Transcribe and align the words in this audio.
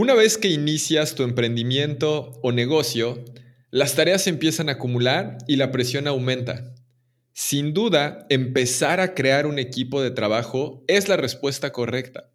Una 0.00 0.14
vez 0.14 0.38
que 0.38 0.46
inicias 0.46 1.16
tu 1.16 1.24
emprendimiento 1.24 2.38
o 2.40 2.52
negocio, 2.52 3.24
las 3.72 3.96
tareas 3.96 4.28
empiezan 4.28 4.68
a 4.68 4.74
acumular 4.74 5.38
y 5.48 5.56
la 5.56 5.72
presión 5.72 6.06
aumenta. 6.06 6.72
Sin 7.32 7.74
duda, 7.74 8.24
empezar 8.28 9.00
a 9.00 9.12
crear 9.12 9.44
un 9.44 9.58
equipo 9.58 10.00
de 10.00 10.12
trabajo 10.12 10.84
es 10.86 11.08
la 11.08 11.16
respuesta 11.16 11.72
correcta. 11.72 12.30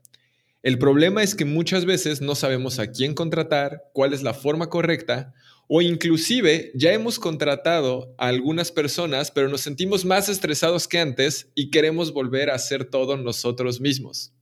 El 0.62 0.78
problema 0.78 1.24
es 1.24 1.36
que 1.36 1.46
muchas 1.46 1.86
veces 1.86 2.20
no 2.20 2.36
sabemos 2.36 2.80
a 2.80 2.92
quién 2.92 3.14
contratar, 3.14 3.84
cuál 3.94 4.12
es 4.14 4.24
la 4.24 4.34
forma 4.34 4.70
correcta, 4.70 5.34
o 5.70 5.82
inclusive 5.82 6.74
ya 6.76 6.92
hemos 6.92 7.18
contratado 7.18 8.14
a 8.18 8.28
algunas 8.28 8.74
personas, 8.74 9.32
pero 9.32 9.48
nos 9.48 9.62
sentimos 9.62 10.04
más 10.04 10.28
estresados 10.28 10.90
que 10.90 11.00
antes 11.00 11.48
y 11.56 11.72
queremos 11.72 12.12
volver 12.12 12.50
a 12.50 12.56
hacer 12.56 12.84
todo 12.84 13.16
nosotros 13.16 13.80
mismos. 13.80 14.34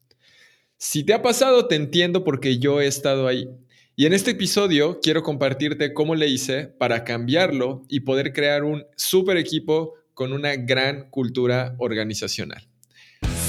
Si 0.84 1.04
te 1.04 1.14
ha 1.14 1.22
pasado, 1.22 1.68
te 1.68 1.76
entiendo 1.76 2.24
porque 2.24 2.58
yo 2.58 2.82
he 2.82 2.88
estado 2.88 3.28
ahí. 3.28 3.48
Y 3.96 4.08
en 4.08 4.14
este 4.14 4.32
episodio 4.32 5.00
quiero 5.00 5.22
compartirte 5.22 5.94
cómo 5.94 6.16
le 6.16 6.28
hice 6.28 6.66
para 6.66 7.04
cambiarlo 7.04 7.84
y 7.88 8.00
poder 8.00 8.34
crear 8.34 8.64
un 8.64 8.84
super 8.96 9.38
equipo 9.38 9.94
con 10.16 10.34
una 10.34 10.56
gran 10.56 11.08
cultura 11.12 11.76
organizacional. 11.78 12.68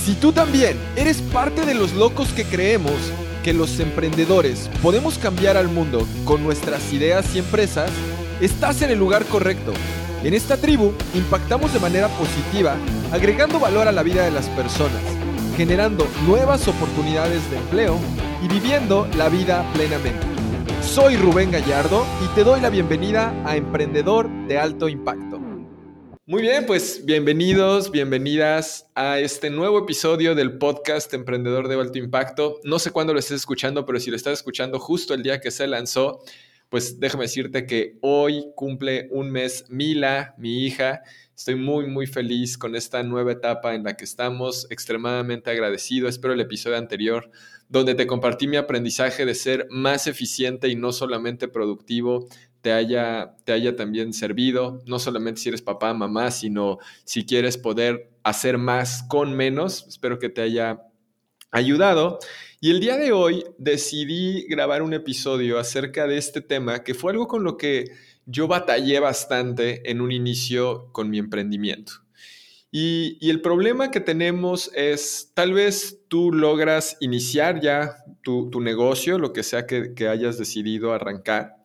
Si 0.05 0.13
tú 0.13 0.33
también 0.33 0.77
eres 0.95 1.23
parte 1.23 1.65
de 1.65 1.73
los 1.73 1.95
locos 1.95 2.35
que 2.35 2.45
creemos 2.45 3.01
que 3.43 3.55
los 3.55 3.81
emprendedores 3.81 4.69
podemos 4.83 5.17
cambiar 5.17 5.57
al 5.57 5.69
mundo 5.69 6.07
con 6.27 6.45
nuestras 6.45 6.93
ideas 6.93 7.35
y 7.35 7.39
empresas, 7.39 7.91
estás 8.43 8.83
en 8.83 8.91
el 8.91 8.99
lugar 8.99 9.25
correcto. 9.25 9.73
En 10.23 10.35
esta 10.35 10.59
tribu 10.59 10.93
impactamos 11.15 11.73
de 11.73 11.81
manera 11.81 12.09
positiva, 12.09 12.77
agregando 13.11 13.59
valor 13.59 13.89
a 13.89 13.93
la 13.93 14.03
vida 14.03 14.23
de 14.23 14.33
las 14.33 14.51
personas 14.51 15.12
generando 15.57 16.07
nuevas 16.27 16.67
oportunidades 16.67 17.49
de 17.51 17.59
empleo 17.59 17.99
y 18.43 18.49
viviendo 18.49 19.07
la 19.17 19.29
vida 19.29 19.71
plenamente. 19.75 20.27
Soy 20.83 21.17
Rubén 21.17 21.51
Gallardo 21.51 22.05
y 22.25 22.35
te 22.35 22.45
doy 22.45 22.61
la 22.61 22.71
bienvenida 22.71 23.35
a 23.45 23.57
Emprendedor 23.57 24.29
de 24.49 24.59
Alto 24.59 24.89
Impacto. 24.89 25.41
Muy 26.25 26.43
bien, 26.43 26.65
pues 26.67 27.05
bienvenidos, 27.05 27.91
bienvenidas 27.91 28.91
a 28.95 29.19
este 29.19 29.51
nuevo 29.51 29.81
episodio 29.81 30.35
del 30.35 30.57
podcast 30.57 31.13
Emprendedor 31.13 31.69
de 31.69 31.75
Alto 31.75 31.99
Impacto. 31.99 32.61
No 32.65 32.79
sé 32.79 32.91
cuándo 32.91 33.13
lo 33.13 33.19
estés 33.19 33.41
escuchando, 33.41 33.85
pero 33.85 34.01
si 34.01 34.11
lo 34.11 34.17
estás 34.17 34.35
escuchando 34.35 34.79
justo 34.79 35.15
el 35.15 35.23
día 35.23 35.41
que 35.41 35.51
se 35.51 35.67
lanzó, 35.67 36.23
pues 36.73 36.99
déjame 36.99 37.25
decirte 37.25 37.67
que 37.67 37.99
hoy 38.01 38.47
cumple 38.57 39.07
un 39.11 39.31
mes 39.31 39.67
Mila, 39.69 40.35
mi 40.39 40.65
hija, 40.65 41.03
Estoy 41.37 41.57
muy, 41.57 41.87
muy 41.87 42.07
feliz 42.07 42.57
con 42.57 42.77
esta 42.77 43.03
nueva 43.03 43.33
etapa 43.33 43.75
en 43.75 43.83
la 43.83 43.97
que 43.97 44.05
estamos, 44.05 44.67
extremadamente 44.71 45.51
agradecido. 45.51 46.09
Espero 46.09 46.33
el 46.35 46.41
episodio 46.41 46.79
anterior, 46.79 47.31
donde 47.69 47.95
te 47.95 48.07
compartí 48.07 48.47
mi 48.47 48.57
aprendizaje 48.57 49.27
de 49.27 49.35
ser 49.35 49.67
más 49.69 50.07
eficiente 50.07 50.69
y 50.69 50.77
no 50.77 50.93
solamente 50.93 51.49
productivo, 51.49 52.29
te 52.61 52.73
haya, 52.73 53.35
te 53.45 53.53
haya 53.53 53.75
también 53.77 54.13
servido, 54.13 54.81
no 54.87 54.99
solamente 54.99 55.41
si 55.41 55.49
eres 55.49 55.61
papá, 55.61 55.93
mamá, 55.93 56.31
sino 56.31 56.79
si 57.05 57.27
quieres 57.27 57.59
poder 57.59 58.09
hacer 58.23 58.57
más 58.57 59.03
con 59.09 59.35
menos. 59.35 59.85
Espero 59.89 60.19
que 60.19 60.29
te 60.29 60.41
haya 60.41 60.83
ayudado. 61.53 62.19
Y 62.61 62.71
el 62.71 62.81
día 62.81 62.97
de 62.97 63.13
hoy 63.13 63.45
decidí 63.59 64.47
grabar 64.49 64.83
un 64.83 64.95
episodio 64.95 65.59
acerca 65.59 66.07
de 66.07 66.17
este 66.17 66.41
tema, 66.41 66.83
que 66.83 66.95
fue 66.95 67.13
algo 67.13 67.29
con 67.29 67.45
lo 67.45 67.57
que 67.57 67.93
yo 68.27 68.49
batallé 68.49 68.99
bastante 68.99 69.89
en 69.91 70.01
un 70.01 70.11
inicio 70.11 70.91
con 70.93 71.11
mi 71.11 71.19
emprendimiento. 71.19 71.93
Y, 72.75 73.19
el 73.29 73.43
problema 73.43 73.91
que 73.91 74.01
tenemos 74.01 74.71
es, 74.75 75.33
tal 75.35 75.53
vez 75.53 76.01
tú 76.09 76.33
logras 76.33 76.97
iniciar 77.01 77.61
ya 77.61 77.97
tu, 78.23 78.49
negocio, 78.61 79.19
lo 79.19 79.35
que 79.35 79.43
sea 79.43 79.67
que, 79.67 79.93
que 79.95 80.09
hayas 80.09 80.39
decidido 80.39 80.95
arrancar, 80.95 81.57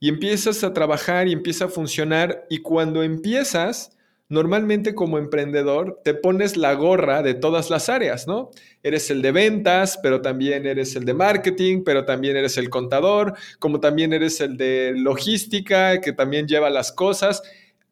y 0.00 0.08
empiezas 0.08 0.64
a 0.64 0.72
trabajar 0.72 1.28
y 1.28 1.32
empieza 1.32 1.66
a 1.66 1.68
funcionar, 1.68 2.46
y 2.50 2.58
cuando 2.58 3.04
empiezas, 3.04 3.96
normalmente 4.30 4.94
como 4.94 5.18
emprendedor 5.18 6.00
te 6.04 6.14
pones 6.14 6.56
la 6.56 6.72
gorra 6.74 7.22
de 7.22 7.34
todas 7.34 7.68
las 7.68 7.88
áreas, 7.88 8.28
¿no? 8.28 8.50
Eres 8.82 9.10
el 9.10 9.22
de 9.22 9.32
ventas, 9.32 9.98
pero 10.02 10.22
también 10.22 10.66
eres 10.66 10.94
el 10.94 11.04
de 11.04 11.14
marketing, 11.14 11.82
pero 11.84 12.04
también 12.04 12.36
eres 12.36 12.56
el 12.56 12.70
contador, 12.70 13.34
como 13.58 13.80
también 13.80 14.12
eres 14.12 14.40
el 14.40 14.56
de 14.56 14.94
logística, 14.96 16.00
que 16.00 16.12
también 16.12 16.46
lleva 16.46 16.70
las 16.70 16.92
cosas. 16.92 17.42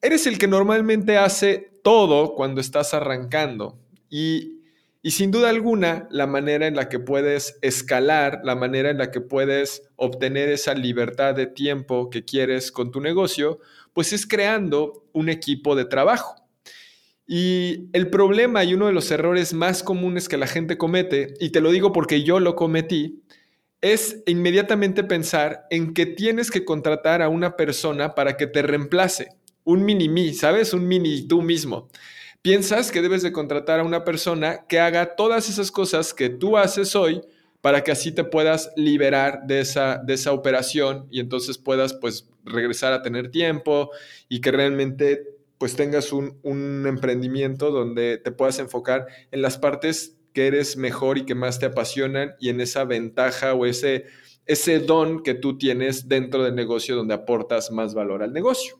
Eres 0.01 0.29
el 0.29 0.39
que 0.39 0.47
normalmente 0.47 1.19
hace 1.19 1.73
todo 1.83 2.35
cuando 2.35 2.61
estás 2.61 2.95
arrancando. 2.95 3.77
Y, 4.09 4.61
y 5.03 5.11
sin 5.11 5.33
duda 5.33 5.51
alguna, 5.51 6.07
la 6.09 6.29
manera 6.29 6.69
en 6.69 6.77
la 6.77 6.89
que 6.89 7.01
puedes 7.01 7.59
escalar, 7.63 8.43
la 8.45 8.55
manera 8.55 8.91
en 8.91 8.99
la 8.99 9.11
que 9.11 9.21
puedes 9.21 9.83
obtener 9.97 10.51
esa 10.51 10.75
libertad 10.75 11.35
de 11.35 11.47
tiempo 11.47 12.11
que 12.11 12.25
quieres 12.25 12.71
con 12.71 12.93
tu 12.93 13.01
negocio, 13.01 13.59
pues 13.99 14.13
es 14.13 14.29
creando 14.29 15.09
un 15.13 15.29
equipo 15.29 15.75
de 15.75 15.85
trabajo. 15.85 16.37
Y 17.27 17.89
el 17.93 18.09
problema 18.11 18.63
y 18.63 18.73
uno 18.73 18.87
de 18.87 18.93
los 18.93 19.11
errores 19.11 19.55
más 19.55 19.83
comunes 19.83 20.29
que 20.29 20.37
la 20.37 20.47
gente 20.47 20.79
comete, 20.79 21.35
y 21.41 21.51
te 21.51 21.61
lo 21.61 21.73
digo 21.73 21.93
porque 21.93 22.23
yo 22.23 22.39
lo 22.39 22.55
cometí, 22.55 23.25
es 23.81 24.23
inmediatamente 24.27 25.03
pensar 25.03 25.67
en 25.71 25.95
que 25.95 26.07
tienes 26.07 26.53
que 26.53 26.65
contratar 26.65 27.23
a 27.23 27.29
una 27.29 27.57
persona 27.57 28.15
para 28.15 28.37
que 28.37 28.47
te 28.47 28.63
reemplace. 28.63 29.31
Un 29.65 29.85
mini 29.85 30.09
mí, 30.09 30.33
¿sabes? 30.33 30.73
Un 30.73 30.87
mini 30.87 31.27
tú 31.27 31.43
mismo. 31.43 31.89
Piensas 32.41 32.93
que 32.93 33.03
debes 33.03 33.23
de 33.23 33.33
contratar 33.33 33.81
a 33.81 33.85
una 33.85 34.05
persona 34.05 34.65
que 34.69 34.79
haga 34.79 35.17
todas 35.17 35.49
esas 35.49 35.73
cosas 35.73 36.15
que 36.15 36.29
tú 36.29 36.57
haces 36.57 36.95
hoy 36.95 37.21
para 37.61 37.83
que 37.83 37.91
así 37.91 38.13
te 38.13 38.25
puedas 38.25 38.73
liberar 38.77 39.43
de 39.47 39.61
esa, 39.61 40.01
de 40.05 40.15
esa 40.15 40.33
operación 40.33 41.07
y 41.11 41.21
entonces 41.21 41.59
puedas 41.59 41.95
pues 41.95 42.29
regresar 42.45 42.93
a 42.93 43.03
tener 43.03 43.31
tiempo 43.31 43.91
y 44.29 44.41
que 44.41 44.53
realmente 44.53 45.27
pues 45.59 45.75
tengas 45.75 46.13
un, 46.13 46.39
un 46.43 46.87
emprendimiento 46.87 47.71
donde 47.71 48.19
te 48.19 48.31
puedas 48.31 48.59
enfocar 48.61 49.07
en 49.33 49.43
las 49.43 49.59
partes 49.59 50.17
que 50.33 50.47
eres 50.47 50.77
mejor 50.77 51.19
y 51.19 51.25
que 51.27 51.35
más 51.35 51.59
te 51.59 51.67
apasionan 51.67 52.35
y 52.39 52.49
en 52.51 52.61
esa 52.61 52.85
ventaja 52.85 53.55
o 53.55 53.67
ese, 53.67 54.07
ese 54.47 54.79
don 54.79 55.23
que 55.23 55.35
tú 55.35 55.59
tienes 55.59 56.09
dentro 56.09 56.45
del 56.45 56.55
negocio 56.55 56.95
donde 56.95 57.15
aportas 57.15 57.73
más 57.73 57.95
valor 57.95 58.23
al 58.23 58.33
negocio. 58.33 58.79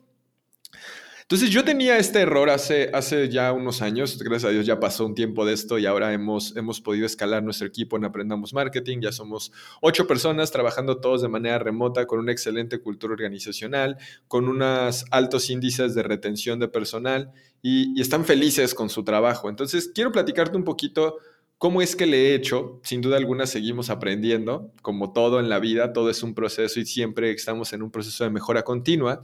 Entonces 1.31 1.51
yo 1.51 1.63
tenía 1.63 1.99
este 1.99 2.21
error 2.21 2.49
hace, 2.49 2.89
hace 2.91 3.29
ya 3.29 3.53
unos 3.53 3.83
años, 3.83 4.17
gracias 4.17 4.49
a 4.49 4.51
Dios 4.51 4.65
ya 4.65 4.79
pasó 4.79 5.05
un 5.05 5.13
tiempo 5.13 5.45
de 5.45 5.53
esto 5.53 5.77
y 5.77 5.85
ahora 5.85 6.11
hemos, 6.11 6.57
hemos 6.57 6.81
podido 6.81 7.05
escalar 7.05 7.43
nuestro 7.43 7.67
equipo 7.67 7.97
en 7.97 8.05
Aprendamos 8.05 8.51
Marketing, 8.51 8.97
ya 8.99 9.11
somos 9.11 9.51
ocho 9.79 10.07
personas 10.07 10.49
trabajando 10.49 10.99
todos 10.99 11.21
de 11.21 11.27
manera 11.27 11.59
remota 11.59 12.07
con 12.07 12.17
una 12.17 12.31
excelente 12.31 12.79
cultura 12.79 13.13
organizacional, 13.13 13.97
con 14.27 14.49
unos 14.49 15.05
altos 15.11 15.51
índices 15.51 15.93
de 15.93 16.01
retención 16.01 16.59
de 16.59 16.67
personal 16.67 17.31
y, 17.61 17.95
y 17.95 18.01
están 18.01 18.25
felices 18.25 18.73
con 18.73 18.89
su 18.89 19.03
trabajo. 19.03 19.51
Entonces 19.51 19.91
quiero 19.93 20.11
platicarte 20.11 20.57
un 20.57 20.63
poquito 20.63 21.17
¿Cómo 21.59 21.81
es 21.81 21.97
que 21.97 22.05
le 22.05 22.29
he 22.29 22.35
hecho? 22.35 22.79
Sin 22.83 23.01
duda 23.01 23.17
alguna 23.17 23.45
seguimos 23.45 23.89
aprendiendo, 23.89 24.71
como 24.81 25.11
todo 25.11 25.41
en 25.41 25.49
la 25.49 25.59
vida, 25.59 25.91
todo 25.91 26.09
es 26.09 26.23
un 26.23 26.33
proceso 26.33 26.79
y 26.79 26.85
siempre 26.85 27.31
estamos 27.31 27.73
en 27.73 27.81
un 27.81 27.91
proceso 27.91 28.23
de 28.23 28.29
mejora 28.29 28.63
continua. 28.63 29.21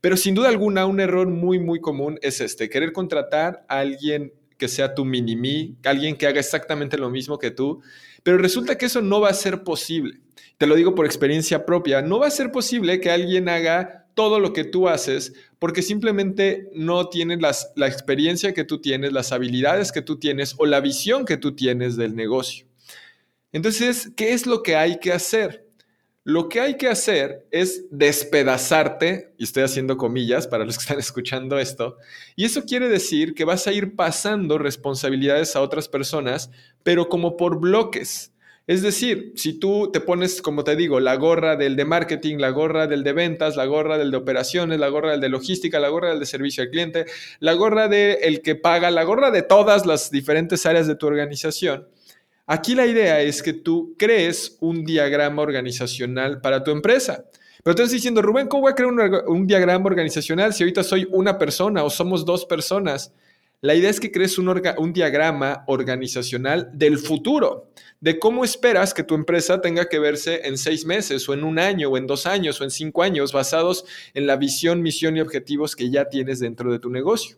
Pero 0.00 0.16
sin 0.16 0.34
duda 0.34 0.48
alguna, 0.48 0.86
un 0.86 0.98
error 0.98 1.28
muy, 1.28 1.60
muy 1.60 1.80
común 1.80 2.18
es 2.20 2.40
este, 2.40 2.68
querer 2.68 2.92
contratar 2.92 3.64
a 3.68 3.78
alguien 3.78 4.32
que 4.56 4.66
sea 4.66 4.92
tu 4.96 5.04
mini-mí, 5.04 5.76
alguien 5.84 6.16
que 6.16 6.26
haga 6.26 6.40
exactamente 6.40 6.98
lo 6.98 7.10
mismo 7.10 7.38
que 7.38 7.52
tú, 7.52 7.80
pero 8.24 8.38
resulta 8.38 8.76
que 8.76 8.86
eso 8.86 9.00
no 9.00 9.20
va 9.20 9.28
a 9.28 9.34
ser 9.34 9.62
posible. 9.62 10.18
Te 10.56 10.66
lo 10.66 10.74
digo 10.74 10.96
por 10.96 11.06
experiencia 11.06 11.64
propia, 11.64 12.02
no 12.02 12.18
va 12.18 12.26
a 12.26 12.32
ser 12.32 12.50
posible 12.50 13.00
que 13.00 13.12
alguien 13.12 13.48
haga 13.48 14.07
todo 14.18 14.40
lo 14.40 14.52
que 14.52 14.64
tú 14.64 14.88
haces 14.88 15.32
porque 15.60 15.80
simplemente 15.80 16.68
no 16.74 17.08
tienen 17.08 17.40
las, 17.40 17.70
la 17.76 17.86
experiencia 17.86 18.52
que 18.52 18.64
tú 18.64 18.80
tienes, 18.80 19.12
las 19.12 19.30
habilidades 19.30 19.92
que 19.92 20.02
tú 20.02 20.18
tienes 20.18 20.56
o 20.58 20.66
la 20.66 20.80
visión 20.80 21.24
que 21.24 21.36
tú 21.36 21.54
tienes 21.54 21.96
del 21.96 22.16
negocio. 22.16 22.66
Entonces, 23.52 24.10
¿qué 24.16 24.32
es 24.32 24.44
lo 24.44 24.64
que 24.64 24.74
hay 24.74 24.98
que 24.98 25.12
hacer? 25.12 25.68
Lo 26.24 26.48
que 26.48 26.58
hay 26.58 26.76
que 26.76 26.88
hacer 26.88 27.46
es 27.52 27.84
despedazarte, 27.92 29.34
y 29.38 29.44
estoy 29.44 29.62
haciendo 29.62 29.96
comillas 29.96 30.48
para 30.48 30.64
los 30.64 30.78
que 30.78 30.82
están 30.82 30.98
escuchando 30.98 31.56
esto, 31.56 31.96
y 32.34 32.44
eso 32.44 32.64
quiere 32.64 32.88
decir 32.88 33.34
que 33.34 33.44
vas 33.44 33.68
a 33.68 33.72
ir 33.72 33.94
pasando 33.94 34.58
responsabilidades 34.58 35.54
a 35.54 35.60
otras 35.60 35.88
personas, 35.88 36.50
pero 36.82 37.08
como 37.08 37.36
por 37.36 37.60
bloques. 37.60 38.32
Es 38.68 38.82
decir, 38.82 39.32
si 39.34 39.54
tú 39.54 39.90
te 39.90 39.98
pones, 39.98 40.42
como 40.42 40.62
te 40.62 40.76
digo, 40.76 41.00
la 41.00 41.16
gorra 41.16 41.56
del 41.56 41.74
de 41.74 41.86
marketing, 41.86 42.36
la 42.36 42.50
gorra 42.50 42.86
del 42.86 43.02
de 43.02 43.14
ventas, 43.14 43.56
la 43.56 43.64
gorra 43.64 43.96
del 43.96 44.10
de 44.10 44.18
operaciones, 44.18 44.78
la 44.78 44.88
gorra 44.88 45.12
del 45.12 45.22
de 45.22 45.30
logística, 45.30 45.80
la 45.80 45.88
gorra 45.88 46.10
del 46.10 46.20
de 46.20 46.26
servicio 46.26 46.62
al 46.62 46.68
cliente, 46.68 47.06
la 47.40 47.54
gorra 47.54 47.88
del 47.88 48.18
el 48.20 48.42
que 48.42 48.56
paga, 48.56 48.90
la 48.90 49.04
gorra 49.04 49.30
de 49.30 49.40
todas 49.40 49.86
las 49.86 50.10
diferentes 50.10 50.66
áreas 50.66 50.86
de 50.86 50.96
tu 50.96 51.06
organización, 51.06 51.88
aquí 52.46 52.74
la 52.74 52.84
idea 52.84 53.22
es 53.22 53.42
que 53.42 53.54
tú 53.54 53.94
crees 53.98 54.58
un 54.60 54.84
diagrama 54.84 55.40
organizacional 55.40 56.42
para 56.42 56.62
tu 56.62 56.70
empresa. 56.70 57.24
Pero 57.64 57.74
te 57.74 57.84
estás 57.84 57.92
diciendo, 57.92 58.20
Rubén, 58.20 58.48
¿cómo 58.48 58.64
voy 58.64 58.72
a 58.72 58.74
crear 58.74 58.92
un, 58.92 59.00
un 59.28 59.46
diagrama 59.46 59.86
organizacional 59.86 60.52
si 60.52 60.62
ahorita 60.62 60.84
soy 60.84 61.08
una 61.10 61.38
persona 61.38 61.84
o 61.84 61.88
somos 61.88 62.22
dos 62.26 62.44
personas? 62.44 63.14
La 63.60 63.74
idea 63.74 63.90
es 63.90 63.98
que 63.98 64.12
crees 64.12 64.38
un, 64.38 64.92
diagrama 64.92 65.64
organizacional 65.66 66.70
del 66.72 66.96
futuro, 66.96 67.72
de 68.00 68.20
cómo 68.20 68.44
esperas 68.44 68.94
que 68.94 69.02
tu 69.02 69.16
empresa 69.16 69.60
tenga 69.60 69.88
que 69.88 69.98
verse 69.98 70.42
en 70.44 70.56
seis 70.56 70.86
meses 70.86 71.28
o 71.28 71.34
en 71.34 71.42
un 71.42 71.58
año 71.58 71.88
o 71.88 71.96
en 71.96 72.06
dos 72.06 72.26
años 72.26 72.60
o 72.60 72.64
en 72.64 72.70
cinco 72.70 73.02
años, 73.02 73.32
basados 73.32 73.84
en 74.14 74.28
la 74.28 74.36
visión, 74.36 74.80
misión 74.80 75.16
y 75.16 75.20
objetivos 75.20 75.74
que 75.74 75.90
ya 75.90 76.08
tienes 76.08 76.38
dentro 76.38 76.70
de 76.70 76.78
tu 76.78 76.88
negocio. 76.88 77.36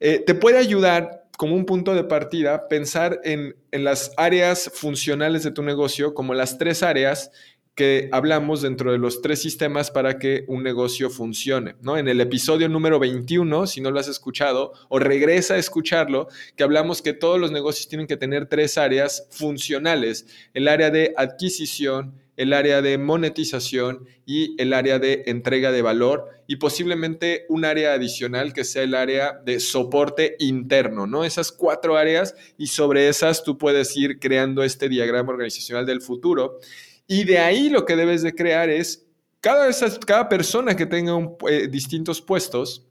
Eh, 0.00 0.18
te 0.26 0.34
puede 0.34 0.58
ayudar 0.58 1.28
como 1.38 1.54
un 1.54 1.66
punto 1.66 1.94
de 1.94 2.02
partida 2.02 2.66
pensar 2.66 3.20
en, 3.22 3.54
en 3.70 3.84
las 3.84 4.10
áreas 4.16 4.72
funcionales 4.74 5.44
de 5.44 5.52
tu 5.52 5.62
negocio 5.62 6.14
como 6.14 6.34
las 6.34 6.58
tres 6.58 6.82
áreas 6.82 7.30
que 7.74 8.10
hablamos 8.12 8.60
dentro 8.60 8.92
de 8.92 8.98
los 8.98 9.22
tres 9.22 9.40
sistemas 9.40 9.90
para 9.90 10.18
que 10.18 10.44
un 10.46 10.62
negocio 10.62 11.08
funcione. 11.08 11.74
¿no? 11.80 11.96
En 11.96 12.06
el 12.06 12.20
episodio 12.20 12.68
número 12.68 12.98
21, 12.98 13.66
si 13.66 13.80
no 13.80 13.90
lo 13.90 13.98
has 13.98 14.08
escuchado, 14.08 14.72
o 14.88 14.98
regresa 14.98 15.54
a 15.54 15.58
escucharlo, 15.58 16.28
que 16.54 16.64
hablamos 16.64 17.00
que 17.00 17.14
todos 17.14 17.40
los 17.40 17.50
negocios 17.50 17.88
tienen 17.88 18.06
que 18.06 18.18
tener 18.18 18.46
tres 18.46 18.76
áreas 18.76 19.26
funcionales, 19.30 20.26
el 20.52 20.68
área 20.68 20.90
de 20.90 21.14
adquisición, 21.16 22.20
el 22.36 22.52
área 22.52 22.82
de 22.82 22.98
monetización 22.98 24.06
y 24.26 24.60
el 24.60 24.72
área 24.72 24.98
de 24.98 25.24
entrega 25.26 25.70
de 25.70 25.82
valor 25.82 26.28
y 26.46 26.56
posiblemente 26.56 27.44
un 27.48 27.64
área 27.64 27.92
adicional 27.92 28.52
que 28.52 28.64
sea 28.64 28.82
el 28.82 28.94
área 28.94 29.40
de 29.44 29.60
soporte 29.60 30.36
interno, 30.38 31.06
¿no? 31.06 31.24
Esas 31.24 31.52
cuatro 31.52 31.96
áreas 31.96 32.34
y 32.56 32.68
sobre 32.68 33.08
esas 33.08 33.44
tú 33.44 33.58
puedes 33.58 33.96
ir 33.96 34.18
creando 34.18 34.62
este 34.62 34.88
diagrama 34.88 35.30
organizacional 35.30 35.84
del 35.84 36.00
futuro 36.00 36.58
y 37.06 37.24
de 37.24 37.38
ahí 37.38 37.68
lo 37.68 37.84
que 37.84 37.96
debes 37.96 38.22
de 38.22 38.34
crear 38.34 38.70
es 38.70 39.06
cada, 39.40 39.68
cada 40.06 40.28
persona 40.28 40.76
que 40.76 40.86
tenga 40.86 41.14
eh, 41.48 41.68
distintos 41.68 42.20
puestos, 42.20 42.86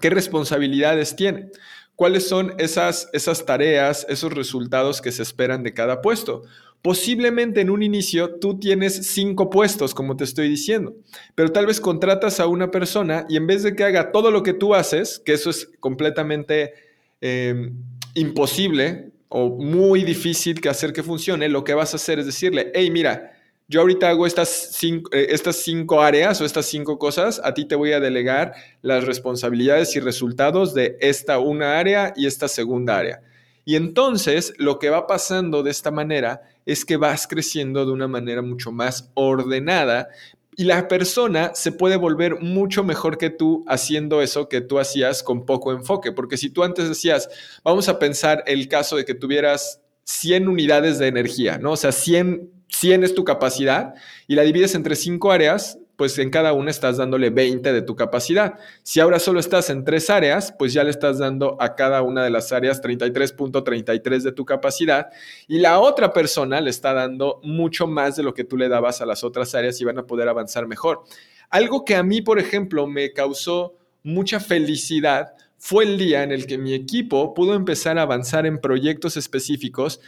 qué 0.00 0.10
responsabilidades 0.10 1.16
tiene. 1.16 1.50
¿Cuáles 1.96 2.28
son 2.28 2.54
esas, 2.58 3.08
esas 3.12 3.44
tareas, 3.44 4.06
esos 4.08 4.32
resultados 4.32 5.00
que 5.00 5.12
se 5.12 5.22
esperan 5.22 5.62
de 5.62 5.74
cada 5.74 6.00
puesto? 6.00 6.42
Posiblemente 6.82 7.60
en 7.60 7.70
un 7.70 7.82
inicio 7.82 8.40
tú 8.40 8.58
tienes 8.58 9.06
cinco 9.06 9.50
puestos, 9.50 9.94
como 9.94 10.16
te 10.16 10.24
estoy 10.24 10.48
diciendo, 10.48 10.94
pero 11.34 11.52
tal 11.52 11.66
vez 11.66 11.80
contratas 11.80 12.40
a 12.40 12.48
una 12.48 12.72
persona 12.72 13.24
y 13.28 13.36
en 13.36 13.46
vez 13.46 13.62
de 13.62 13.76
que 13.76 13.84
haga 13.84 14.10
todo 14.10 14.32
lo 14.32 14.42
que 14.42 14.52
tú 14.52 14.74
haces, 14.74 15.20
que 15.24 15.34
eso 15.34 15.48
es 15.50 15.70
completamente 15.78 16.74
em, 17.20 17.76
imposible, 18.14 19.12
o 19.34 19.48
muy 19.48 20.04
difícil 20.04 20.60
que 20.60 20.68
hacer 20.68 20.92
que 20.92 21.02
funcione, 21.02 21.48
lo 21.48 21.64
que 21.64 21.74
vas 21.74 21.94
a 21.94 21.96
hacer 21.96 22.18
es 22.18 22.26
decirle, 22.26 22.70
hey, 22.74 22.90
mira, 22.90 23.32
yo 23.66 23.80
ahorita 23.80 24.10
hago 24.10 24.26
estas 24.26 24.50
cinco, 24.72 25.10
eh, 25.14 25.28
estas 25.30 25.56
cinco 25.56 26.02
áreas 26.02 26.40
o 26.40 26.44
estas 26.44 26.66
cinco 26.66 26.98
cosas, 26.98 27.40
a 27.42 27.54
ti 27.54 27.64
te 27.64 27.74
voy 27.74 27.92
a 27.92 28.00
delegar 28.00 28.52
las 28.82 29.04
responsabilidades 29.04 29.96
y 29.96 30.00
resultados 30.00 30.74
de 30.74 30.98
esta 31.00 31.38
una 31.38 31.78
área 31.78 32.12
y 32.14 32.26
esta 32.26 32.48
segunda 32.48 32.98
área. 32.98 33.22
Y 33.64 33.76
entonces 33.76 34.52
lo 34.58 34.78
que 34.78 34.90
va 34.90 35.06
pasando 35.06 35.62
de 35.62 35.70
esta 35.70 35.90
manera 35.90 36.42
es 36.66 36.84
que 36.84 36.98
vas 36.98 37.26
creciendo 37.26 37.86
de 37.86 37.92
una 37.92 38.08
manera 38.08 38.42
mucho 38.42 38.70
más 38.70 39.10
ordenada, 39.14 40.08
y 40.56 40.64
la 40.64 40.86
persona 40.86 41.52
se 41.54 41.72
puede 41.72 41.96
volver 41.96 42.40
mucho 42.40 42.84
mejor 42.84 43.16
que 43.16 43.30
tú 43.30 43.64
haciendo 43.66 44.20
eso 44.20 44.48
que 44.48 44.60
tú 44.60 44.78
hacías 44.78 45.22
con 45.22 45.46
poco 45.46 45.72
enfoque. 45.72 46.12
Porque 46.12 46.36
si 46.36 46.50
tú 46.50 46.62
antes 46.62 46.88
decías, 46.88 47.28
vamos 47.64 47.88
a 47.88 47.98
pensar 47.98 48.44
el 48.46 48.68
caso 48.68 48.96
de 48.96 49.04
que 49.04 49.14
tuvieras 49.14 49.80
100 50.04 50.48
unidades 50.48 50.98
de 50.98 51.08
energía, 51.08 51.58
¿no? 51.58 51.72
O 51.72 51.76
sea, 51.76 51.92
100, 51.92 52.50
100 52.68 53.04
es 53.04 53.14
tu 53.14 53.24
capacidad 53.24 53.94
y 54.26 54.34
la 54.34 54.42
divides 54.42 54.74
entre 54.74 54.94
cinco 54.94 55.32
áreas, 55.32 55.78
pues 56.02 56.18
en 56.18 56.30
cada 56.30 56.52
una 56.52 56.72
estás 56.72 56.96
dándole 56.96 57.30
20 57.30 57.72
de 57.72 57.80
tu 57.80 57.94
capacidad. 57.94 58.58
Si 58.82 58.98
ahora 58.98 59.20
solo 59.20 59.38
estás 59.38 59.70
en 59.70 59.84
tres 59.84 60.10
áreas, 60.10 60.52
pues 60.58 60.72
ya 60.72 60.82
le 60.82 60.90
estás 60.90 61.18
dando 61.18 61.56
a 61.60 61.76
cada 61.76 62.02
una 62.02 62.24
de 62.24 62.30
las 62.30 62.50
áreas 62.50 62.82
33.33 62.82 64.22
de 64.22 64.32
tu 64.32 64.44
capacidad 64.44 65.10
y 65.46 65.60
la 65.60 65.78
otra 65.78 66.12
persona 66.12 66.60
le 66.60 66.70
está 66.70 66.92
dando 66.92 67.38
mucho 67.44 67.86
más 67.86 68.16
de 68.16 68.24
lo 68.24 68.34
que 68.34 68.42
tú 68.42 68.56
le 68.56 68.68
dabas 68.68 69.00
a 69.00 69.06
las 69.06 69.22
otras 69.22 69.54
áreas 69.54 69.80
y 69.80 69.84
van 69.84 69.96
a 69.96 70.04
poder 70.04 70.28
avanzar 70.28 70.66
mejor. 70.66 71.04
Algo 71.50 71.84
que 71.84 71.94
a 71.94 72.02
mí, 72.02 72.20
por 72.20 72.40
ejemplo, 72.40 72.88
me 72.88 73.12
causó 73.12 73.76
mucha 74.02 74.40
felicidad 74.40 75.34
fue 75.56 75.84
el 75.84 75.98
día 75.98 76.24
en 76.24 76.32
el 76.32 76.48
que 76.48 76.58
mi 76.58 76.74
equipo 76.74 77.32
pudo 77.32 77.54
empezar 77.54 77.96
a 77.96 78.02
avanzar 78.02 78.44
en 78.44 78.60
proyectos 78.60 79.16
específicos 79.16 80.00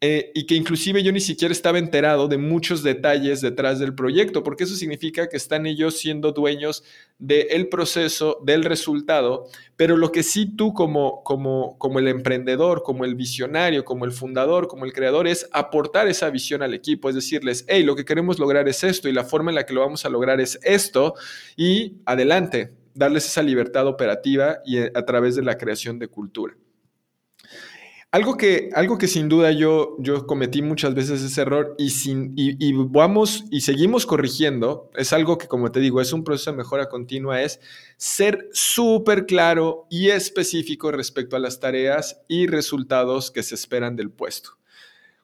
eh, 0.00 0.30
y 0.32 0.46
que 0.46 0.54
inclusive 0.54 1.02
yo 1.02 1.10
ni 1.10 1.18
siquiera 1.18 1.50
estaba 1.50 1.80
enterado 1.80 2.28
de 2.28 2.38
muchos 2.38 2.84
detalles 2.84 3.40
detrás 3.40 3.80
del 3.80 3.96
proyecto, 3.96 4.44
porque 4.44 4.62
eso 4.62 4.76
significa 4.76 5.28
que 5.28 5.36
están 5.36 5.66
ellos 5.66 5.98
siendo 5.98 6.30
dueños 6.30 6.84
del 7.18 7.68
proceso, 7.68 8.38
del 8.44 8.62
resultado, 8.62 9.46
pero 9.74 9.96
lo 9.96 10.12
que 10.12 10.22
sí 10.22 10.46
tú 10.54 10.72
como, 10.72 11.24
como, 11.24 11.76
como 11.78 11.98
el 11.98 12.06
emprendedor, 12.06 12.84
como 12.84 13.04
el 13.04 13.16
visionario, 13.16 13.84
como 13.84 14.04
el 14.04 14.12
fundador, 14.12 14.68
como 14.68 14.84
el 14.84 14.92
creador, 14.92 15.26
es 15.26 15.48
aportar 15.52 16.06
esa 16.06 16.30
visión 16.30 16.62
al 16.62 16.74
equipo, 16.74 17.08
es 17.08 17.16
decirles, 17.16 17.64
hey, 17.66 17.82
lo 17.82 17.96
que 17.96 18.04
queremos 18.04 18.38
lograr 18.38 18.68
es 18.68 18.84
esto 18.84 19.08
y 19.08 19.12
la 19.12 19.24
forma 19.24 19.50
en 19.50 19.56
la 19.56 19.66
que 19.66 19.74
lo 19.74 19.80
vamos 19.80 20.04
a 20.04 20.10
lograr 20.10 20.40
es 20.40 20.60
esto 20.62 21.14
y 21.56 21.96
adelante, 22.04 22.72
darles 22.94 23.26
esa 23.26 23.42
libertad 23.42 23.88
operativa 23.88 24.60
y 24.64 24.78
a 24.78 25.04
través 25.04 25.34
de 25.34 25.42
la 25.42 25.58
creación 25.58 25.98
de 25.98 26.06
cultura. 26.06 26.54
Algo 28.10 28.38
que, 28.38 28.70
algo 28.74 28.96
que 28.96 29.06
sin 29.06 29.28
duda 29.28 29.52
yo, 29.52 29.94
yo 29.98 30.26
cometí 30.26 30.62
muchas 30.62 30.94
veces 30.94 31.20
ese 31.20 31.42
error 31.42 31.74
y, 31.76 31.90
sin, 31.90 32.32
y, 32.36 32.72
vamos 32.72 33.44
y 33.50 33.60
seguimos 33.60 34.06
corrigiendo, 34.06 34.90
es 34.96 35.12
algo 35.12 35.36
que 35.36 35.46
como 35.46 35.70
te 35.70 35.80
digo, 35.80 36.00
es 36.00 36.14
un 36.14 36.24
proceso 36.24 36.50
de 36.50 36.56
mejora 36.56 36.88
continua, 36.88 37.42
es 37.42 37.60
ser 37.98 38.48
súper 38.50 39.26
claro 39.26 39.86
y 39.90 40.08
específico 40.08 40.90
respecto 40.90 41.36
a 41.36 41.38
las 41.38 41.60
tareas 41.60 42.22
y 42.28 42.46
resultados 42.46 43.30
que 43.30 43.42
se 43.42 43.54
esperan 43.54 43.94
del 43.94 44.10
puesto. 44.10 44.52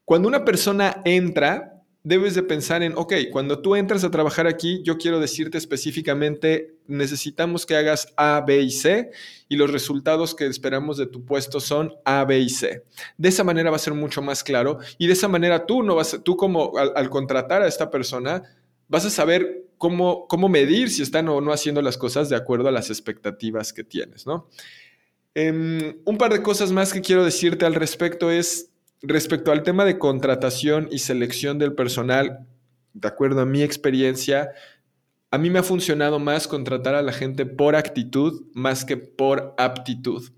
Cuando 0.04 0.28
una 0.28 0.44
persona 0.44 1.00
entra, 1.06 1.73
debes 2.04 2.34
de 2.34 2.42
pensar 2.42 2.82
en, 2.82 2.92
ok, 2.96 3.14
cuando 3.32 3.60
tú 3.60 3.76
entras 3.76 4.04
a 4.04 4.10
trabajar 4.10 4.46
aquí, 4.46 4.82
yo 4.84 4.98
quiero 4.98 5.20
decirte 5.20 5.56
específicamente, 5.56 6.76
necesitamos 6.86 7.64
que 7.64 7.76
hagas 7.76 8.12
A, 8.18 8.44
B 8.46 8.60
y 8.60 8.70
C 8.70 9.10
y 9.48 9.56
los 9.56 9.72
resultados 9.72 10.34
que 10.34 10.46
esperamos 10.46 10.98
de 10.98 11.06
tu 11.06 11.24
puesto 11.24 11.60
son 11.60 11.94
A, 12.04 12.24
B 12.26 12.38
y 12.40 12.50
C. 12.50 12.84
De 13.16 13.30
esa 13.30 13.42
manera 13.42 13.70
va 13.70 13.76
a 13.76 13.80
ser 13.80 13.94
mucho 13.94 14.20
más 14.20 14.44
claro 14.44 14.78
y 14.98 15.06
de 15.06 15.14
esa 15.14 15.28
manera 15.28 15.64
tú 15.64 15.82
no 15.82 15.94
vas, 15.94 16.20
tú 16.22 16.36
como 16.36 16.74
al, 16.76 17.08
contratar 17.08 17.62
a 17.62 17.68
esta 17.68 17.90
persona, 17.90 18.42
vas 18.86 19.06
a 19.06 19.10
saber 19.10 19.64
cómo, 19.78 20.28
cómo 20.28 20.50
medir 20.50 20.90
si 20.90 21.00
están 21.00 21.26
o 21.30 21.40
no 21.40 21.52
haciendo 21.52 21.80
las 21.80 21.96
cosas 21.96 22.28
de 22.28 22.36
acuerdo 22.36 22.68
a 22.68 22.72
las 22.72 22.90
expectativas 22.90 23.72
que 23.72 23.82
tienes, 23.82 24.26
¿no? 24.26 24.50
Em, 25.34 26.00
un 26.04 26.18
par 26.18 26.32
de 26.32 26.42
cosas 26.42 26.70
más 26.70 26.92
que 26.92 27.00
quiero 27.00 27.24
decirte 27.24 27.64
al 27.64 27.74
respecto 27.74 28.30
es, 28.30 28.70
Respecto 29.02 29.52
al 29.52 29.62
tema 29.62 29.84
de 29.84 29.98
contratación 29.98 30.88
y 30.90 30.98
selección 30.98 31.58
del 31.58 31.74
personal, 31.74 32.46
de 32.94 33.08
acuerdo 33.08 33.40
a 33.40 33.46
mi 33.46 33.62
experiencia, 33.62 34.52
a 35.30 35.38
mí 35.38 35.50
me 35.50 35.58
ha 35.58 35.64
funcionado 35.64 36.18
más 36.18 36.46
contratar 36.46 36.94
a 36.94 37.02
la 37.02 37.12
gente 37.12 37.44
por 37.44 37.74
actitud 37.74 38.44
más 38.54 38.84
que 38.84 38.96
por 38.96 39.54
aptitud. 39.58 40.30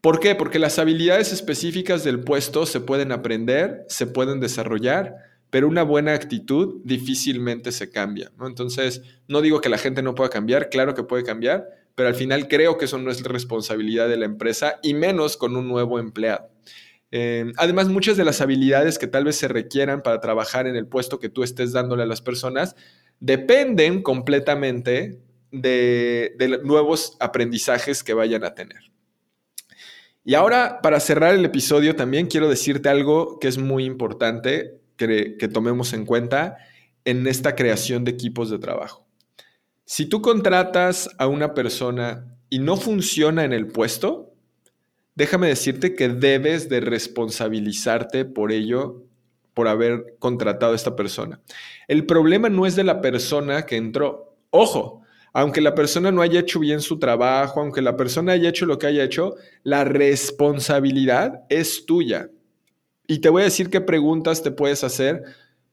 ¿Por 0.00 0.20
qué? 0.20 0.34
Porque 0.34 0.58
las 0.58 0.78
habilidades 0.78 1.32
específicas 1.32 2.04
del 2.04 2.20
puesto 2.20 2.66
se 2.66 2.80
pueden 2.80 3.12
aprender, 3.12 3.84
se 3.88 4.06
pueden 4.06 4.40
desarrollar, 4.40 5.16
pero 5.50 5.68
una 5.68 5.82
buena 5.82 6.14
actitud 6.14 6.80
difícilmente 6.84 7.72
se 7.72 7.90
cambia. 7.90 8.30
Entonces, 8.40 9.02
no 9.28 9.40
digo 9.40 9.60
que 9.60 9.68
la 9.68 9.78
gente 9.78 10.02
no 10.02 10.14
pueda 10.14 10.30
cambiar, 10.30 10.68
claro 10.68 10.94
que 10.94 11.02
puede 11.02 11.24
cambiar, 11.24 11.68
pero 11.94 12.08
al 12.08 12.14
final 12.14 12.48
creo 12.48 12.78
que 12.78 12.84
eso 12.84 12.98
no 12.98 13.10
es 13.10 13.22
responsabilidad 13.22 14.08
de 14.08 14.16
la 14.16 14.24
empresa 14.24 14.78
y 14.82 14.94
menos 14.94 15.36
con 15.36 15.56
un 15.56 15.66
nuevo 15.66 15.98
empleado. 15.98 16.48
Eh, 17.10 17.52
además, 17.56 17.88
muchas 17.88 18.16
de 18.16 18.24
las 18.24 18.40
habilidades 18.40 18.98
que 18.98 19.06
tal 19.06 19.24
vez 19.24 19.36
se 19.36 19.48
requieran 19.48 20.02
para 20.02 20.20
trabajar 20.20 20.66
en 20.66 20.76
el 20.76 20.86
puesto 20.86 21.18
que 21.18 21.28
tú 21.28 21.42
estés 21.42 21.72
dándole 21.72 22.02
a 22.02 22.06
las 22.06 22.20
personas 22.20 22.76
dependen 23.20 24.02
completamente 24.02 25.20
de, 25.50 26.60
nuevos 26.64 27.16
aprendizajes 27.20 28.04
que 28.04 28.14
vayan 28.14 28.44
a 28.44 28.54
tener. 28.54 28.92
Y 30.24 30.34
ahora, 30.34 30.80
para 30.82 31.00
cerrar 31.00 31.34
el 31.34 31.44
episodio, 31.44 31.96
también 31.96 32.26
quiero 32.26 32.48
decirte 32.48 32.90
algo 32.90 33.38
que 33.38 33.48
es 33.48 33.56
muy 33.56 33.84
importante 33.84 34.80
que, 34.96 35.36
que 35.38 35.48
tomemos 35.48 35.94
en 35.94 36.04
cuenta 36.04 36.58
en 37.06 37.26
esta 37.26 37.54
creación 37.54 38.04
de 38.04 38.10
equipos 38.10 38.50
de 38.50 38.58
trabajo. 38.58 39.06
Si 39.86 40.04
tú 40.04 40.20
contratas 40.20 41.08
a 41.16 41.26
una 41.26 41.54
persona 41.54 42.26
y 42.50 42.58
no 42.58 42.76
funciona 42.76 43.44
en 43.44 43.54
el 43.54 43.68
puesto, 43.68 44.27
déjame 45.18 45.48
decirte 45.48 45.96
que 45.96 46.08
debes 46.08 46.68
de 46.68 46.78
responsabilizarte 46.78 48.24
por 48.24 48.52
ello, 48.52 49.02
por 49.52 49.66
haber 49.66 50.14
contratado 50.20 50.74
a 50.74 50.76
esta 50.76 50.94
persona. 50.94 51.40
El 51.88 52.06
problema 52.06 52.48
no 52.48 52.66
es 52.66 52.76
de 52.76 52.84
la 52.84 53.00
persona 53.00 53.66
que 53.66 53.74
entró. 53.74 54.36
Ojo, 54.50 55.02
aunque 55.32 55.60
la 55.60 55.74
persona 55.74 56.12
no 56.12 56.22
haya 56.22 56.38
hecho 56.38 56.60
bien 56.60 56.80
su 56.80 57.00
trabajo, 57.00 57.60
aunque 57.60 57.82
la 57.82 57.96
persona 57.96 58.30
haya 58.30 58.48
hecho 58.48 58.64
lo 58.64 58.78
que 58.78 58.86
haya 58.86 59.02
hecho, 59.02 59.34
la 59.64 59.82
responsabilidad 59.82 61.40
es 61.48 61.84
tuya. 61.84 62.30
Y 63.08 63.18
te 63.18 63.28
voy 63.28 63.42
a 63.42 63.46
decir 63.46 63.70
qué 63.70 63.80
preguntas 63.80 64.44
te 64.44 64.52
puedes 64.52 64.84
hacer 64.84 65.24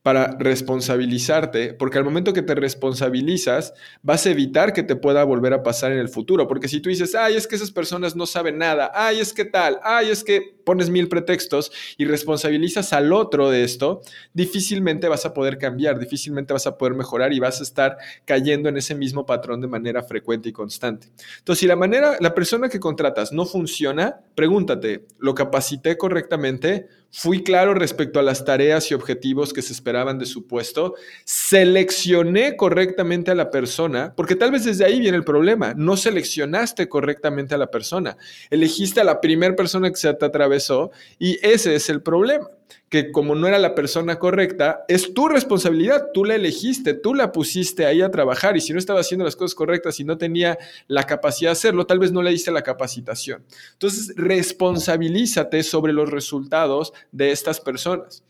para 0.05 0.37
responsabilizarte, 0.37 1.73
porque 1.73 1.97
al 1.97 2.03
momento 2.03 2.31
que 2.31 2.43
te 2.43 2.53
responsabilizas, 2.53 3.73
vas 4.03 4.23
a 4.27 4.29
evitar 4.29 4.71
que 4.71 4.83
te 4.83 4.95
pueda 4.95 5.23
volver 5.23 5.51
a 5.51 5.63
pasar 5.63 5.91
en 5.91 5.97
el 5.97 6.09
futuro, 6.09 6.47
porque 6.47 6.67
si 6.67 6.79
tú 6.79 6.89
dices, 6.89 7.15
ay, 7.15 7.35
es 7.35 7.47
que 7.47 7.55
esas 7.55 7.71
personas 7.71 8.15
no 8.15 8.27
saben 8.27 8.59
nada, 8.59 8.91
ay, 8.93 9.19
es 9.19 9.33
que 9.33 9.45
tal, 9.45 9.79
ay, 9.81 10.11
es 10.11 10.23
que 10.23 10.53
pones 10.63 10.91
mil 10.91 11.07
pretextos 11.07 11.71
y 11.97 12.05
responsabilizas 12.05 12.93
al 12.93 13.13
otro 13.13 13.49
de 13.49 13.63
esto, 13.63 14.01
difícilmente 14.31 15.07
vas 15.07 15.25
a 15.25 15.33
poder 15.33 15.57
cambiar, 15.57 15.97
difícilmente 15.97 16.53
vas 16.53 16.67
a 16.67 16.77
poder 16.77 16.93
mejorar 16.93 17.33
y 17.33 17.39
vas 17.39 17.59
a 17.59 17.63
estar 17.63 17.97
cayendo 18.25 18.69
en 18.69 18.77
ese 18.77 18.93
mismo 18.93 19.25
patrón 19.25 19.59
de 19.59 19.67
manera 19.67 20.03
frecuente 20.03 20.49
y 20.49 20.51
constante. 20.51 21.07
Entonces, 21.39 21.61
si 21.61 21.67
la 21.67 21.75
manera, 21.75 22.17
la 22.19 22.35
persona 22.35 22.69
que 22.69 22.79
contratas 22.79 23.31
no 23.31 23.47
funciona, 23.47 24.19
pregúntate, 24.35 25.05
¿lo 25.17 25.33
capacité 25.33 25.97
correctamente? 25.97 26.87
Fui 27.11 27.43
claro 27.43 27.73
respecto 27.73 28.19
a 28.19 28.23
las 28.23 28.43
tareas 28.43 28.91
y 28.91 28.93
objetivos 28.93 29.53
que 29.53 29.61
se 29.61 29.71
de 30.03 30.25
su 30.25 30.45
puesto. 30.45 30.95
Seleccioné 31.23 32.57
correctamente 32.57 33.31
a 33.31 33.35
la 33.35 33.49
persona, 33.49 34.13
porque 34.15 34.35
tal 34.35 34.51
vez 34.51 34.65
desde 34.65 34.85
ahí 34.85 34.99
viene 34.99 35.17
el 35.17 35.23
problema. 35.23 35.73
No 35.75 35.95
seleccionaste 35.95 36.89
correctamente 36.89 37.55
a 37.55 37.57
la 37.57 37.71
persona. 37.71 38.17
Elegiste 38.49 39.01
a 39.01 39.05
la 39.05 39.21
primera 39.21 39.55
persona 39.55 39.89
que 39.89 39.95
se 39.95 40.13
te 40.13 40.25
atravesó 40.25 40.91
y 41.17 41.37
ese 41.41 41.75
es 41.75 41.89
el 41.89 42.01
problema 42.01 42.49
que 42.89 43.11
como 43.11 43.35
no 43.35 43.47
era 43.47 43.59
la 43.59 43.75
persona 43.75 44.19
correcta, 44.19 44.85
es 44.87 45.13
tu 45.13 45.27
responsabilidad, 45.27 46.11
tú 46.13 46.23
la 46.23 46.35
elegiste, 46.35 46.93
tú 46.93 47.13
la 47.13 47.31
pusiste 47.31 47.85
ahí 47.85 48.01
a 48.01 48.11
trabajar 48.11 48.55
y 48.55 48.61
si 48.61 48.73
no 48.73 48.79
estaba 48.79 48.99
haciendo 48.99 49.25
las 49.25 49.35
cosas 49.35 49.55
correctas 49.55 49.99
y 49.99 50.03
no 50.03 50.17
tenía 50.17 50.57
la 50.87 51.03
capacidad 51.03 51.49
de 51.49 51.53
hacerlo, 51.53 51.85
tal 51.85 51.99
vez 51.99 52.11
no 52.11 52.21
le 52.21 52.31
diste 52.31 52.51
la 52.51 52.61
capacitación. 52.61 53.43
Entonces, 53.73 54.13
responsabilízate 54.15 55.63
sobre 55.63 55.93
los 55.93 56.09
resultados 56.09 56.93
de 57.11 57.31
estas 57.31 57.59
personas. 57.59 58.23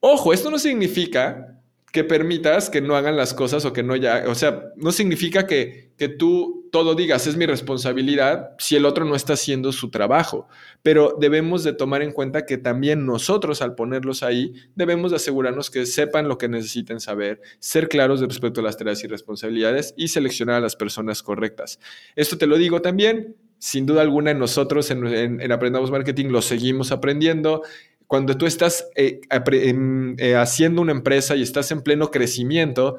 Ojo, 0.00 0.32
esto 0.32 0.50
no 0.50 0.58
significa 0.58 1.60
que 1.92 2.04
permitas 2.04 2.70
que 2.70 2.80
no 2.80 2.96
hagan 2.96 3.16
las 3.16 3.34
cosas 3.34 3.64
o 3.64 3.72
que 3.72 3.82
no 3.82 3.96
ya, 3.96 4.24
o 4.28 4.34
sea, 4.34 4.70
no 4.76 4.92
significa 4.92 5.46
que, 5.46 5.92
que 5.96 6.08
tú 6.08 6.68
todo 6.70 6.94
digas 6.94 7.26
es 7.26 7.36
mi 7.36 7.46
responsabilidad 7.46 8.50
si 8.58 8.76
el 8.76 8.86
otro 8.86 9.04
no 9.04 9.16
está 9.16 9.32
haciendo 9.32 9.72
su 9.72 9.90
trabajo, 9.90 10.48
pero 10.82 11.16
debemos 11.18 11.64
de 11.64 11.72
tomar 11.72 12.02
en 12.02 12.12
cuenta 12.12 12.46
que 12.46 12.58
también 12.58 13.06
nosotros 13.06 13.60
al 13.60 13.74
ponerlos 13.74 14.22
ahí 14.22 14.54
debemos 14.76 15.10
de 15.10 15.16
asegurarnos 15.16 15.68
que 15.68 15.84
sepan 15.84 16.28
lo 16.28 16.38
que 16.38 16.48
necesiten 16.48 17.00
saber, 17.00 17.40
ser 17.58 17.88
claros 17.88 18.20
respecto 18.20 18.60
a 18.60 18.64
las 18.64 18.76
tareas 18.76 19.02
y 19.02 19.08
responsabilidades 19.08 19.92
y 19.96 20.08
seleccionar 20.08 20.56
a 20.56 20.60
las 20.60 20.76
personas 20.76 21.24
correctas. 21.24 21.80
Esto 22.14 22.38
te 22.38 22.46
lo 22.46 22.56
digo 22.56 22.82
también, 22.82 23.34
sin 23.58 23.84
duda 23.84 24.02
alguna 24.02 24.32
nosotros 24.32 24.90
en, 24.92 25.40
en 25.40 25.52
Aprendamos 25.52 25.90
Marketing 25.90 26.26
lo 26.26 26.40
seguimos 26.40 26.92
aprendiendo, 26.92 27.62
cuando 28.10 28.36
tú 28.36 28.46
estás 28.46 28.88
eh, 28.96 29.20
eh, 29.30 30.34
haciendo 30.34 30.82
una 30.82 30.90
empresa 30.90 31.36
y 31.36 31.42
estás 31.42 31.70
en 31.70 31.80
pleno 31.80 32.10
crecimiento, 32.10 32.96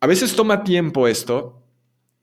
a 0.00 0.06
veces 0.06 0.34
toma 0.34 0.64
tiempo 0.64 1.06
esto 1.06 1.62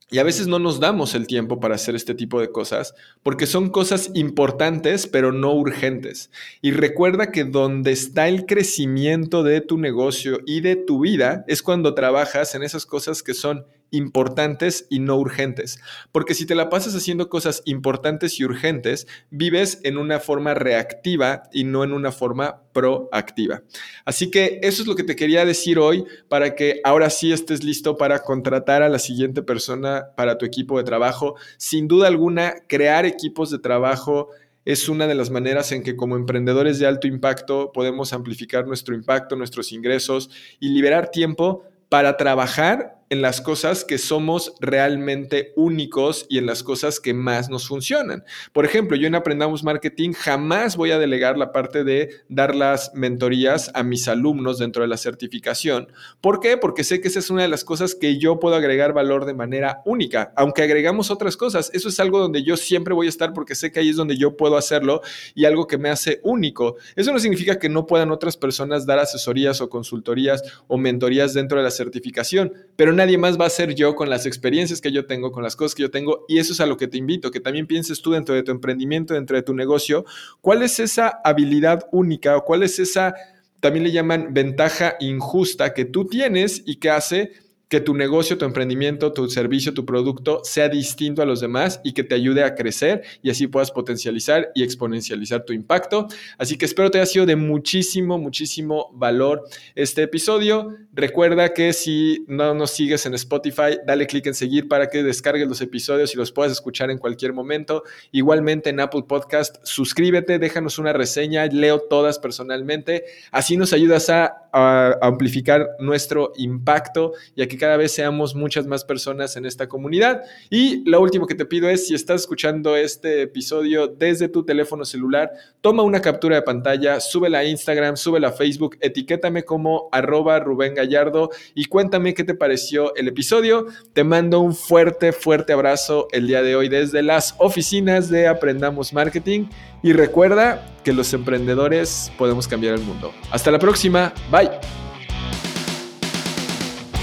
y 0.10 0.18
a 0.18 0.24
veces 0.24 0.48
no 0.48 0.58
nos 0.58 0.80
damos 0.80 1.14
el 1.14 1.28
tiempo 1.28 1.60
para 1.60 1.76
hacer 1.76 1.94
este 1.94 2.16
tipo 2.16 2.42
de 2.42 2.52
cosas 2.52 2.96
porque 3.22 3.46
son 3.46 3.70
cosas 3.70 4.10
importantes 4.16 5.06
pero 5.06 5.32
no 5.32 5.54
urgentes. 5.54 6.32
Y 6.64 6.72
recuerda 6.72 7.32
que 7.32 7.44
donde 7.44 7.92
está 7.92 8.28
el 8.28 8.48
crecimiento 8.48 9.44
de 9.44 9.62
tu 9.62 9.78
negocio 9.78 10.40
y 10.48 10.62
de 10.62 10.78
tu 10.78 11.02
vida 11.02 11.46
es 11.48 11.62
cuando 11.62 11.94
trabajas 11.94 12.56
en 12.56 12.64
esas 12.64 12.88
cosas 12.88 13.22
que 13.22 13.36
son 13.36 13.68
importantes 13.92 14.86
y 14.90 15.00
no 15.00 15.18
urgentes. 15.18 15.80
Porque 16.12 16.34
si 16.34 16.46
te 16.46 16.56
la 16.56 16.70
pasas 16.70 16.96
haciendo 16.96 17.30
cosas 17.30 17.62
importantes 17.66 18.40
y 18.40 18.46
urgentes, 18.46 19.08
vives 19.30 19.80
en 19.84 19.98
una 19.98 20.20
forma 20.20 20.54
reactiva 20.54 21.44
y 21.52 21.64
no 21.64 21.84
en 21.84 21.94
una 21.94 22.12
forma 22.12 22.62
proactiva. 22.74 23.64
Así 24.06 24.32
que 24.32 24.60
eso 24.64 24.82
es 24.82 24.88
lo 24.88 24.96
que 24.96 25.04
te 25.04 25.16
quería 25.16 25.46
decir 25.46 25.80
hoy 25.80 26.06
para 26.28 26.56
que 26.56 26.82
ahora 26.84 27.10
sí 27.10 27.32
estés 27.32 27.64
listo 27.64 27.98
para 27.98 28.20
contratar 28.20 28.84
a 28.84 28.90
la 28.90 29.00
siguiente 29.00 29.42
persona 29.42 30.10
para 30.16 30.38
tu 30.38 30.46
equipo 30.46 30.78
de 30.78 30.84
trabajo. 30.84 31.36
Sin 31.58 31.88
duda 31.88 32.08
alguna, 32.08 32.56
crear 32.68 33.06
equipos 33.06 33.50
de 33.50 33.60
trabajo 33.60 34.30
es 34.66 34.88
una 34.88 35.08
de 35.08 35.16
las 35.16 35.32
maneras 35.32 35.72
en 35.72 35.84
que 35.84 35.96
como 35.96 36.16
emprendedores 36.16 36.80
de 36.80 36.86
alto 36.86 37.08
impacto 37.08 37.72
podemos 37.74 38.14
amplificar 38.14 38.68
nuestro 38.68 38.94
impacto, 38.94 39.36
nuestros 39.36 39.72
ingresos 39.72 40.30
y 40.60 40.70
liberar 40.70 41.10
tiempo 41.10 41.64
para 41.90 42.18
trabajar 42.18 42.99
en 43.10 43.22
las 43.22 43.42
cosas 43.42 43.84
que 43.84 43.98
somos 43.98 44.54
realmente 44.60 45.52
únicos 45.56 46.28
y 46.30 46.38
en 46.38 46.46
las 46.46 46.62
cosas 46.62 47.00
que 47.00 47.14
más 47.14 47.50
nos 47.50 47.68
funcionan. 47.68 48.24
Por 48.54 48.66
ejemplo, 48.66 48.96
yo 48.96 49.08
en 49.08 49.16
Aprendamos 49.16 49.64
Marketing 49.64 50.14
jamás 50.14 50.78
voy 50.78 50.92
a 50.92 51.00
delegar 51.00 51.38
la 51.38 51.52
parte 51.52 51.84
de 51.84 52.10
dar 52.30 52.56
las 52.56 52.92
mentorías 52.94 53.72
a 53.74 53.84
mis 53.84 54.08
alumnos 54.08 54.60
dentro 54.60 54.84
de 54.84 54.88
la 54.88 54.98
certificación. 54.98 55.92
¿Por 56.22 56.40
qué? 56.40 56.58
Porque 56.58 56.84
sé 56.84 57.02
que 57.02 57.08
esa 57.08 57.20
es 57.20 57.32
una 57.32 57.42
de 57.42 57.48
las 57.48 57.64
cosas 57.64 57.96
que 57.96 58.20
yo 58.20 58.40
puedo 58.40 58.56
agregar 58.56 58.94
valor 58.94 59.26
de 59.26 59.34
manera 59.34 59.82
única, 59.86 60.32
aunque 60.36 60.62
agregamos 60.62 61.10
otras 61.10 61.36
cosas. 61.36 61.72
Eso 61.74 61.90
es 61.90 62.00
algo 62.00 62.20
donde 62.20 62.44
yo 62.44 62.58
siempre 62.58 62.94
voy 62.94 63.08
a 63.08 63.10
estar 63.10 63.34
porque 63.34 63.56
sé 63.56 63.72
que 63.72 63.80
ahí 63.80 63.90
es 63.90 63.96
donde 63.96 64.18
yo 64.18 64.38
puedo 64.38 64.56
hacerlo 64.56 65.02
y 65.34 65.46
algo 65.46 65.66
que 65.66 65.80
me 65.80 65.90
hace 65.90 66.20
único. 66.24 66.76
Eso 66.96 67.12
no 67.12 67.20
significa 67.20 67.58
que 67.58 67.70
no 67.70 67.88
puedan 67.88 68.12
otras 68.12 68.38
personas 68.38 68.86
dar 68.86 69.00
asesorías 69.00 69.62
o 69.62 69.70
consultorías 69.70 70.44
o 70.68 70.78
mentorías 70.78 71.34
dentro 71.34 71.58
de 71.58 71.64
la 71.64 71.72
certificación, 71.72 72.54
pero 72.76 72.94
nadie 73.00 73.18
más 73.18 73.40
va 73.40 73.46
a 73.46 73.50
ser 73.50 73.76
yo 73.76 73.96
con 73.96 74.10
las 74.10 74.26
experiencias 74.26 74.82
que 74.82 74.92
yo 74.92 75.06
tengo, 75.06 75.32
con 75.32 75.42
las 75.42 75.56
cosas 75.56 75.74
que 75.74 75.84
yo 75.84 75.90
tengo. 75.90 76.26
Y 76.28 76.38
eso 76.38 76.54
es 76.54 76.60
a 76.60 76.66
lo 76.66 76.76
que 76.78 76.88
te 76.88 76.98
invito, 76.98 77.32
que 77.32 77.40
también 77.40 77.66
pienses 77.66 78.02
tú 78.02 78.12
dentro 78.12 78.36
de 78.36 78.44
tu 78.44 78.52
emprendimiento, 78.52 79.14
dentro 79.14 79.38
de 79.38 79.44
tu 79.44 79.54
negocio, 79.54 80.06
cuál 80.42 80.62
es 80.64 80.80
esa 80.80 81.20
habilidad 81.24 81.88
única 81.92 82.36
o 82.36 82.44
cuál 82.44 82.64
es 82.64 82.78
esa, 82.78 83.16
también 83.62 83.84
le 83.86 83.92
llaman 83.92 84.34
ventaja 84.34 84.96
injusta 85.00 85.74
que 85.74 85.86
tú 85.86 86.06
tienes 86.06 86.62
y 86.66 86.76
que 86.76 86.90
hace 86.90 87.32
que 87.70 87.80
tu 87.80 87.94
negocio, 87.94 88.38
tu 88.38 88.46
emprendimiento, 88.46 89.14
tu 89.14 89.30
servicio, 89.30 89.76
tu 89.76 89.86
producto 89.86 90.42
sea 90.44 90.70
distinto 90.70 91.22
a 91.22 91.26
los 91.26 91.40
demás 91.40 91.80
y 91.84 91.94
que 91.94 92.04
te 92.04 92.16
ayude 92.16 92.44
a 92.44 92.56
crecer 92.56 93.04
y 93.22 93.30
así 93.30 93.46
puedas 93.46 93.70
potencializar 93.72 94.52
y 94.56 94.64
exponencializar 94.64 95.46
tu 95.46 95.54
impacto. 95.54 96.08
Así 96.40 96.58
que 96.58 96.66
espero 96.66 96.90
te 96.90 96.98
haya 96.98 97.06
sido 97.06 97.28
de 97.28 97.36
muchísimo, 97.36 98.18
muchísimo 98.18 98.90
valor 98.94 99.44
este 99.76 100.02
episodio. 100.02 100.76
Recuerda 100.94 101.54
que 101.54 101.72
si 101.74 102.26
no 102.28 102.56
nos 102.56 102.72
sigues 102.72 103.06
en 103.06 103.14
Spotify, 103.14 103.78
dale 103.86 104.08
clic 104.08 104.26
en 104.26 104.34
seguir 104.34 104.68
para 104.68 104.88
que 104.88 105.04
descargues 105.04 105.48
los 105.48 105.62
episodios 105.62 106.14
y 106.16 106.18
los 106.18 106.32
puedas 106.32 106.52
escuchar 106.52 106.90
en 106.90 106.98
cualquier 106.98 107.34
momento. 107.34 107.84
Igualmente 108.12 108.72
en 108.72 108.80
Apple 108.80 109.04
Podcast, 109.08 109.58
suscríbete, 109.64 110.40
déjanos 110.40 110.80
una 110.80 110.92
reseña, 110.92 111.46
leo 111.46 111.80
todas 111.82 112.18
personalmente. 112.18 113.06
Así 113.32 113.58
nos 113.58 113.74
ayudas 113.74 114.10
a, 114.52 114.98
amplificar 115.02 115.68
nuestro 115.80 116.34
impacto 116.38 117.14
y 117.36 117.42
a 117.42 117.48
que 117.48 117.58
cada 117.58 117.78
vez 117.78 117.92
seamos 117.92 118.36
muchas 118.36 118.68
más 118.68 118.84
personas 118.84 119.36
en 119.36 119.46
esta 119.46 119.68
comunidad. 119.68 120.22
Y 120.50 120.90
lo 120.90 121.02
último 121.02 121.28
que 121.28 121.36
te 121.36 121.46
pido 121.46 121.70
es, 121.70 121.88
si 121.88 121.96
estás 121.96 122.22
escuchando 122.22 122.76
este 122.76 123.24
episodio 123.24 123.88
desde 123.88 124.30
tu 124.30 124.46
teléfono 124.46 124.86
celular, 124.86 125.32
toma 125.62 125.84
una 125.84 126.02
captura 126.02 126.36
de 126.36 126.42
pantalla, 126.42 127.00
súbela 127.00 127.40
a 127.40 127.46
Instagram, 127.46 127.98
súbela 127.98 128.30
a 128.30 128.32
Facebook, 128.32 128.78
etiquétame 128.82 129.44
como 129.44 129.90
arroba 129.92 130.40
Rubén 130.40 130.74
Gallardo 130.74 131.30
y 131.56 131.66
cuéntame 131.66 132.14
qué 132.14 132.24
te 132.24 132.36
pareció 132.36 132.96
el 132.96 133.08
episodio. 133.08 133.68
Te 133.94 134.04
mando 134.04 134.40
un 134.40 134.56
fuerte, 134.56 135.12
fuerte 135.12 135.54
abrazo 135.54 136.08
el 136.12 136.28
día 136.28 136.42
de 136.42 136.56
hoy 136.56 136.70
desde 136.70 137.04
las 137.04 137.36
oficinas 137.38 138.10
de 138.10 138.28
Aprendamos 138.28 138.94
Marketing 138.94 139.46
y 139.82 139.94
recuerda 139.94 140.66
que 140.84 140.94
los 140.94 141.14
emprendedores 141.14 142.12
podemos 142.18 142.48
cambiar 142.48 142.76
el 142.76 142.82
mundo. 142.82 143.14
Hasta 143.32 143.52
la 143.52 143.60
próxima, 143.60 144.14
bye. 144.32 144.50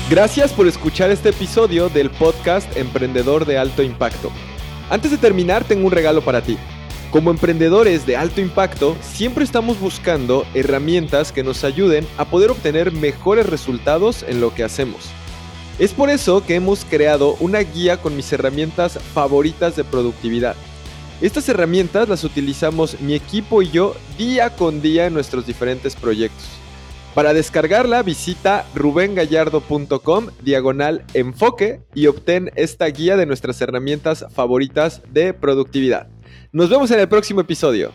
Gracias 0.08 0.52
por 0.52 0.68
escuchar 0.68 1.10
este 1.10 1.30
episodio 1.30 1.88
del 1.88 2.10
podcast 2.10 2.76
Emprendedor 2.76 3.44
de 3.44 3.58
Alto 3.58 3.82
Impacto. 3.82 4.30
Antes 4.88 5.10
de 5.10 5.18
terminar, 5.18 5.64
tengo 5.64 5.86
un 5.86 5.92
regalo 5.92 6.22
para 6.22 6.42
ti. 6.42 6.56
Como 7.10 7.30
emprendedores 7.30 8.06
de 8.06 8.16
alto 8.16 8.40
impacto, 8.40 8.96
siempre 9.00 9.44
estamos 9.44 9.80
buscando 9.80 10.44
herramientas 10.54 11.32
que 11.32 11.42
nos 11.42 11.64
ayuden 11.64 12.06
a 12.18 12.24
poder 12.24 12.50
obtener 12.50 12.92
mejores 12.92 13.46
resultados 13.46 14.24
en 14.28 14.40
lo 14.40 14.54
que 14.54 14.64
hacemos. 14.64 15.10
Es 15.78 15.92
por 15.92 16.10
eso 16.10 16.44
que 16.44 16.54
hemos 16.54 16.84
creado 16.84 17.36
una 17.40 17.60
guía 17.60 17.96
con 17.96 18.16
mis 18.16 18.32
herramientas 18.32 18.98
favoritas 19.14 19.76
de 19.76 19.84
productividad. 19.84 20.56
Estas 21.22 21.48
herramientas 21.48 22.10
las 22.10 22.24
utilizamos 22.24 23.00
mi 23.00 23.14
equipo 23.14 23.62
y 23.62 23.70
yo 23.70 23.96
día 24.18 24.50
con 24.50 24.82
día 24.82 25.06
en 25.06 25.14
nuestros 25.14 25.46
diferentes 25.46 25.96
proyectos. 25.96 26.46
Para 27.14 27.32
descargarla 27.32 28.02
visita 28.02 28.66
rubengallardo.com 28.74 30.26
diagonal 30.42 31.04
enfoque 31.14 31.80
y 31.94 32.08
obtén 32.08 32.50
esta 32.54 32.84
guía 32.86 33.16
de 33.16 33.24
nuestras 33.24 33.58
herramientas 33.62 34.26
favoritas 34.34 35.00
de 35.10 35.32
productividad. 35.32 36.08
Nos 36.52 36.68
vemos 36.68 36.90
en 36.90 37.00
el 37.00 37.08
próximo 37.08 37.40
episodio. 37.40 37.92